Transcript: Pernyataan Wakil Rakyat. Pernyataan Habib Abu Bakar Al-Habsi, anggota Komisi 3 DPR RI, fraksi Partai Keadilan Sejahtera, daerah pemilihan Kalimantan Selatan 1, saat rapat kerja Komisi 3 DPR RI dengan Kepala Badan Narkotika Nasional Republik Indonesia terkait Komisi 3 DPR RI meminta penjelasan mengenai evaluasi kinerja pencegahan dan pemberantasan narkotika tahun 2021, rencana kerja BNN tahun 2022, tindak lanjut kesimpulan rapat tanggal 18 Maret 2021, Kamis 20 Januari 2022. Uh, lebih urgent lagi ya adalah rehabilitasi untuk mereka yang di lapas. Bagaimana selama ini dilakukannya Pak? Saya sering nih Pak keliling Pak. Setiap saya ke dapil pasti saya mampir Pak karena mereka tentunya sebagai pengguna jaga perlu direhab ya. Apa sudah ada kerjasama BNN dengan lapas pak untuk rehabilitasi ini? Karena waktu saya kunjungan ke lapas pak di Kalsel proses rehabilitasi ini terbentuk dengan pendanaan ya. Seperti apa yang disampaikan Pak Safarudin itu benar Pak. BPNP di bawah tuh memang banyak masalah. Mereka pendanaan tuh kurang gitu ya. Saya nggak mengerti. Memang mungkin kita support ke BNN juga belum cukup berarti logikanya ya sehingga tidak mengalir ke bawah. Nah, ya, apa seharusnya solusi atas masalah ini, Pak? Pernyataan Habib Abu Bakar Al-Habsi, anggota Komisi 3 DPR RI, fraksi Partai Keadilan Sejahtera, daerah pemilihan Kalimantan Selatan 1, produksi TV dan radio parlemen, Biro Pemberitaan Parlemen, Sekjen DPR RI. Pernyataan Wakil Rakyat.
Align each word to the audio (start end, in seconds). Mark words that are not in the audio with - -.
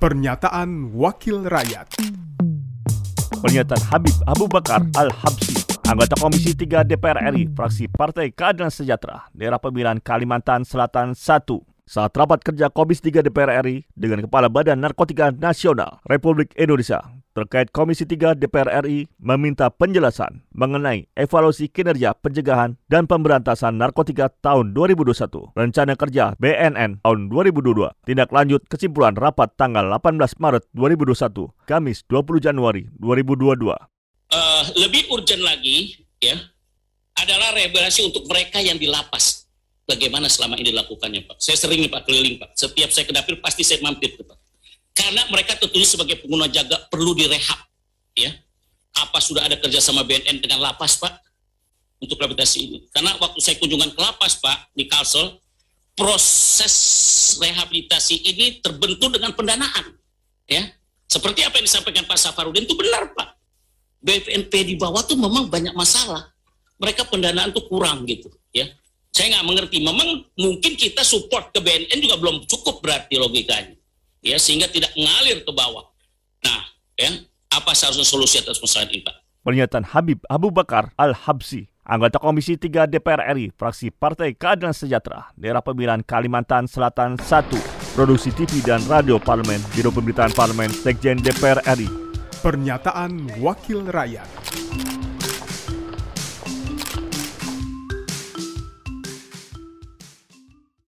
Pernyataan 0.00 0.96
Wakil 0.96 1.44
Rakyat. 1.44 2.00
Pernyataan 3.44 3.84
Habib 3.92 4.16
Abu 4.24 4.48
Bakar 4.48 4.80
Al-Habsi, 4.96 5.60
anggota 5.84 6.16
Komisi 6.16 6.56
3 6.56 6.88
DPR 6.88 7.20
RI, 7.28 7.52
fraksi 7.52 7.84
Partai 7.84 8.32
Keadilan 8.32 8.72
Sejahtera, 8.72 9.28
daerah 9.36 9.60
pemilihan 9.60 10.00
Kalimantan 10.00 10.64
Selatan 10.64 11.12
1, 11.12 11.44
saat 11.84 12.16
rapat 12.16 12.40
kerja 12.40 12.72
Komisi 12.72 13.12
3 13.12 13.28
DPR 13.28 13.60
RI 13.60 13.84
dengan 13.92 14.24
Kepala 14.24 14.48
Badan 14.48 14.80
Narkotika 14.80 15.36
Nasional 15.36 16.00
Republik 16.08 16.56
Indonesia 16.56 17.04
terkait 17.40 17.72
Komisi 17.72 18.04
3 18.04 18.36
DPR 18.36 18.84
RI 18.84 19.08
meminta 19.16 19.72
penjelasan 19.72 20.44
mengenai 20.52 21.08
evaluasi 21.16 21.72
kinerja 21.72 22.12
pencegahan 22.20 22.76
dan 22.92 23.08
pemberantasan 23.08 23.80
narkotika 23.80 24.28
tahun 24.44 24.76
2021, 24.76 25.56
rencana 25.56 25.96
kerja 25.96 26.36
BNN 26.36 27.00
tahun 27.00 27.32
2022, 27.32 27.96
tindak 28.04 28.28
lanjut 28.28 28.60
kesimpulan 28.68 29.16
rapat 29.16 29.48
tanggal 29.56 29.88
18 29.96 30.20
Maret 30.36 30.68
2021, 30.76 31.48
Kamis 31.64 32.04
20 32.12 32.44
Januari 32.44 32.92
2022. 33.00 33.72
Uh, 34.30 34.62
lebih 34.76 35.08
urgent 35.10 35.42
lagi 35.42 36.06
ya 36.20 36.36
adalah 37.16 37.56
rehabilitasi 37.56 38.04
untuk 38.04 38.28
mereka 38.28 38.60
yang 38.60 38.76
di 38.76 38.86
lapas. 38.86 39.48
Bagaimana 39.88 40.30
selama 40.30 40.54
ini 40.54 40.70
dilakukannya 40.70 41.26
Pak? 41.26 41.42
Saya 41.42 41.58
sering 41.58 41.82
nih 41.82 41.90
Pak 41.90 42.06
keliling 42.06 42.38
Pak. 42.38 42.54
Setiap 42.54 42.94
saya 42.94 43.10
ke 43.10 43.12
dapil 43.16 43.42
pasti 43.42 43.66
saya 43.66 43.82
mampir 43.82 44.14
Pak 44.14 44.39
karena 44.94 45.22
mereka 45.30 45.56
tentunya 45.56 45.86
sebagai 45.86 46.18
pengguna 46.22 46.50
jaga 46.50 46.76
perlu 46.90 47.14
direhab 47.14 47.60
ya. 48.18 48.30
Apa 48.90 49.22
sudah 49.22 49.46
ada 49.46 49.54
kerjasama 49.54 50.02
BNN 50.02 50.42
dengan 50.42 50.60
lapas 50.60 50.98
pak 50.98 51.14
untuk 52.02 52.18
rehabilitasi 52.18 52.58
ini? 52.58 52.78
Karena 52.90 53.14
waktu 53.22 53.38
saya 53.38 53.56
kunjungan 53.62 53.94
ke 53.94 54.00
lapas 54.02 54.42
pak 54.42 54.70
di 54.74 54.90
Kalsel 54.90 55.38
proses 55.94 56.74
rehabilitasi 57.38 58.14
ini 58.18 58.58
terbentuk 58.58 59.14
dengan 59.14 59.30
pendanaan 59.34 59.94
ya. 60.50 60.66
Seperti 61.10 61.42
apa 61.42 61.58
yang 61.58 61.66
disampaikan 61.66 62.06
Pak 62.06 62.22
Safarudin 62.22 62.70
itu 62.70 62.78
benar 62.78 63.10
Pak. 63.10 63.34
BPNP 63.98 64.52
di 64.62 64.74
bawah 64.78 65.02
tuh 65.02 65.18
memang 65.18 65.50
banyak 65.50 65.74
masalah. 65.74 66.30
Mereka 66.78 67.10
pendanaan 67.10 67.50
tuh 67.50 67.66
kurang 67.66 68.06
gitu 68.06 68.30
ya. 68.54 68.70
Saya 69.10 69.34
nggak 69.34 69.46
mengerti. 69.50 69.82
Memang 69.82 70.22
mungkin 70.38 70.78
kita 70.78 71.02
support 71.02 71.50
ke 71.50 71.58
BNN 71.58 71.98
juga 71.98 72.14
belum 72.14 72.46
cukup 72.46 72.78
berarti 72.78 73.18
logikanya 73.18 73.79
ya 74.24 74.36
sehingga 74.36 74.68
tidak 74.68 74.92
mengalir 74.96 75.40
ke 75.44 75.52
bawah. 75.52 75.88
Nah, 76.44 76.60
ya, 76.96 77.10
apa 77.52 77.72
seharusnya 77.72 78.06
solusi 78.06 78.40
atas 78.40 78.60
masalah 78.60 78.88
ini, 78.88 79.04
Pak? 79.04 79.16
Pernyataan 79.40 79.88
Habib 79.96 80.20
Abu 80.28 80.52
Bakar 80.52 80.92
Al-Habsi, 81.00 81.64
anggota 81.88 82.20
Komisi 82.20 82.60
3 82.60 82.84
DPR 82.84 83.24
RI, 83.32 83.48
fraksi 83.56 83.88
Partai 83.88 84.36
Keadilan 84.36 84.76
Sejahtera, 84.76 85.32
daerah 85.32 85.64
pemilihan 85.64 86.04
Kalimantan 86.04 86.68
Selatan 86.68 87.16
1, 87.16 87.96
produksi 87.96 88.28
TV 88.36 88.60
dan 88.60 88.84
radio 88.84 89.16
parlemen, 89.16 89.58
Biro 89.72 89.88
Pemberitaan 89.88 90.36
Parlemen, 90.36 90.68
Sekjen 90.68 91.24
DPR 91.24 91.64
RI. 91.72 91.88
Pernyataan 92.40 93.40
Wakil 93.40 93.84
Rakyat. 93.88 94.28